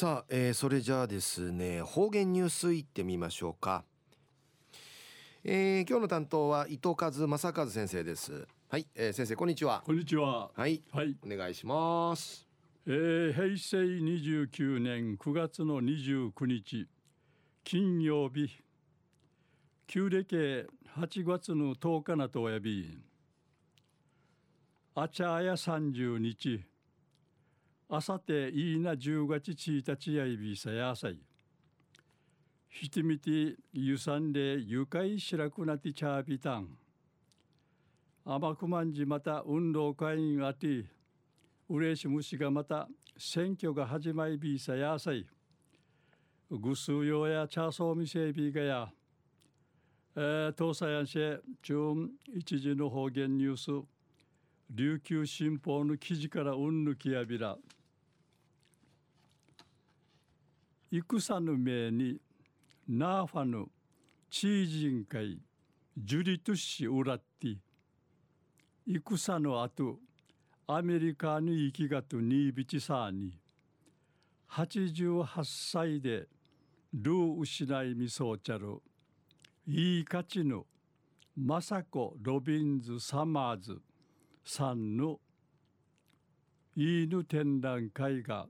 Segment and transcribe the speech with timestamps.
[0.00, 3.82] さあ、えー、それじゃあですね方言ニュースいってみましょうか、
[5.42, 8.46] えー、今日の担当は伊藤和正和先生です。
[8.68, 9.82] はい、えー、先生こんにちは。
[9.84, 10.52] こんにちは。
[10.54, 12.46] はい、はい、お願いします。
[12.86, 16.86] えー、平成29年9月の29日
[17.64, 18.48] 金曜日
[19.88, 20.36] 旧暦
[20.96, 23.00] 8月の10日なとおやび
[24.94, 26.62] あちゃや30日
[27.90, 31.18] あさていいな10月1日やいびさやさい。
[32.68, 36.68] ひてみてゆさんで愉快しらくなってちゃびたん。
[38.26, 40.84] あまくまんじまた運動会員あて、
[41.70, 45.26] うれしむしがまた選挙が始まりびさやさい。
[46.50, 48.92] ぐすうよや茶そうみせびがや。
[50.14, 51.94] えー、東西安市中
[52.36, 53.86] 一時の方言ニュース
[54.70, 57.56] 琉球新報の記事からうんぬきやびら。
[60.90, 62.18] 戦の命に
[62.88, 63.66] ナーファの
[64.30, 65.38] チージン会
[65.98, 69.98] ジュリトシウラッティ戦の後
[70.66, 73.38] アメリカに行きがとニービチサーに
[74.50, 76.26] 88歳で
[76.94, 78.80] ルー失いみそうちゃる
[79.66, 80.64] いい価値の
[81.36, 83.78] マサコ・ロビンズ・サマーズ
[84.42, 85.20] さんの
[86.74, 88.46] いいぬ展覧会が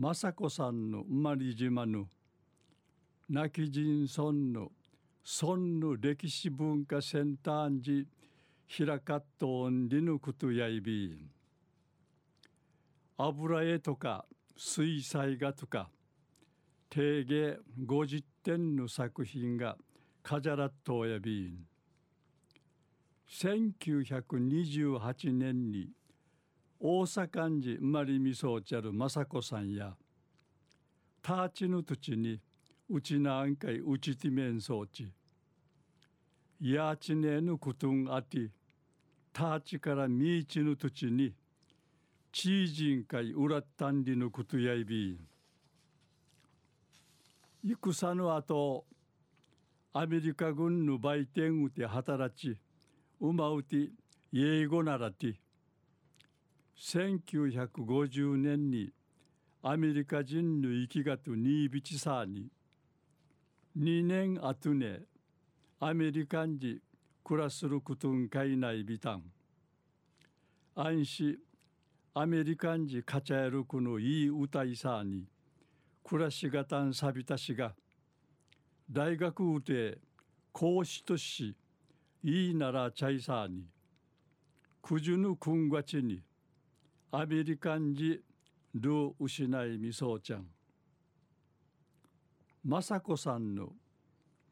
[0.00, 2.06] 雅子さんの生まれ島の
[3.28, 4.72] 亡き人村の
[5.22, 8.06] 村の歴史文化センターに
[8.74, 11.28] 開かっとんりぬことやいび
[13.18, 14.24] 油絵とか
[14.56, 15.90] 水彩画とか
[16.88, 19.76] 定芸50点の作品が
[20.22, 21.66] 飾らっとやびん。
[23.30, 25.88] 1928年に
[26.84, 29.94] 大阪寺生まれみそうちゃる雅子さんや
[31.22, 32.40] ターチの土地に
[32.90, 35.08] うちなんかいうちてめんそうち。
[36.60, 38.50] やちねぬくとんあて
[39.32, 41.32] ターチからみいちの土地に
[42.32, 45.16] チージンかいうらったんりのことやいび。
[47.64, 48.86] 戦の後
[49.92, 52.58] アメリカ軍の売店うて働ち
[53.20, 53.90] うまうて
[54.34, 55.36] 英語ならて。
[56.76, 58.92] 1950年に
[59.62, 62.48] アメリカ人の生きがとニービチサーに
[63.78, 65.02] 2年後ね
[65.80, 66.78] アメリカン人
[67.24, 69.22] 暮らすることんかいないビタン。
[70.74, 71.36] 安心
[72.14, 75.24] アメリカン人カチャエルクのいい歌いさに
[76.02, 77.74] 暮らしがたんさびたしが
[78.90, 79.98] 大学うて
[80.52, 81.54] 講師とし
[82.22, 83.64] いいならチャイサーに
[84.82, 86.22] くじゅぬくんがちに
[87.14, 88.22] アメリカンジ
[88.72, 90.46] ル失いみそうちゃん。
[92.66, 93.74] 雅子さんの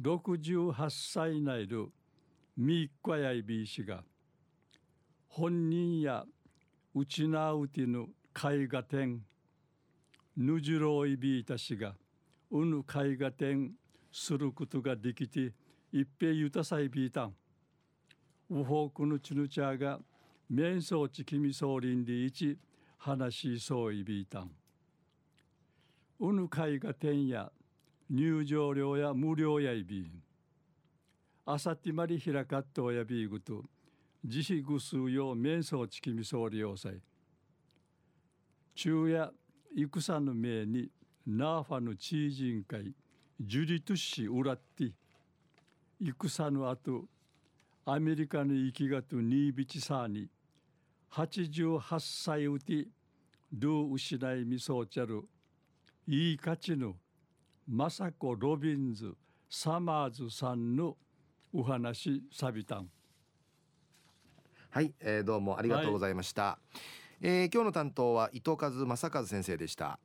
[0.00, 0.72] 68
[1.12, 1.90] 歳内る
[2.56, 4.02] みっこやいびいしが
[5.28, 6.24] 本人や
[6.94, 9.20] うちなうてぬ絵画展
[10.34, 11.94] ぬじろいびいたしが
[12.50, 13.72] うぬ絵画展
[14.10, 15.52] することができて
[15.92, 17.34] 一平ゆたさいびいたん。
[18.48, 20.00] うほうくぬちぬちゃが
[20.48, 22.56] 面相地君総林で一
[22.98, 24.50] 話しそういびいたん。
[26.20, 27.50] うぬ会が店や
[28.08, 30.22] 入場料や無料やいびん。
[31.44, 33.62] あさってまりひらかっとやびぐと
[34.24, 37.00] 自費ぐすうよう面相地君総理要塞。
[38.74, 39.32] 昼夜
[39.74, 40.90] 戦の命に
[41.26, 42.94] ナーファのチージン会
[43.40, 47.06] ジュリトシウラッティ戦の後
[47.84, 50.28] アメリカの生きがとニービチサーに
[51.12, 52.86] 88歳うて
[53.52, 55.22] ルー失いみそうちゃる
[56.06, 56.94] いい価値の
[57.68, 59.14] 雅子ロビンズ
[59.48, 60.96] サマーズさんの
[61.52, 62.90] お話さびたん。
[64.70, 66.58] はい、えー、どうもありがとうございました、は
[67.22, 69.98] い、えー、今日の担当は伊藤和正和先生でした